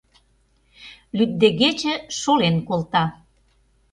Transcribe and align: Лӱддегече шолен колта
Лӱддегече 1.17 1.93
шолен 2.19 2.55
колта 2.67 3.03